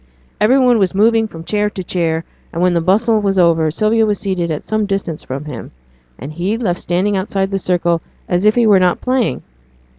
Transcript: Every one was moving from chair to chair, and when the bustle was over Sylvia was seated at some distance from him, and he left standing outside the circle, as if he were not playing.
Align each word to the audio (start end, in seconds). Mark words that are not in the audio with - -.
Every 0.39 0.57
one 0.57 0.79
was 0.79 0.95
moving 0.95 1.27
from 1.27 1.43
chair 1.43 1.69
to 1.69 1.83
chair, 1.83 2.23
and 2.51 2.59
when 2.59 2.73
the 2.73 2.81
bustle 2.81 3.19
was 3.21 3.37
over 3.37 3.69
Sylvia 3.69 4.03
was 4.03 4.17
seated 4.17 4.49
at 4.49 4.65
some 4.65 4.87
distance 4.87 5.21
from 5.21 5.45
him, 5.45 5.69
and 6.17 6.33
he 6.33 6.57
left 6.57 6.79
standing 6.79 7.15
outside 7.15 7.51
the 7.51 7.59
circle, 7.59 8.01
as 8.27 8.47
if 8.47 8.55
he 8.55 8.65
were 8.65 8.79
not 8.79 8.99
playing. 8.99 9.43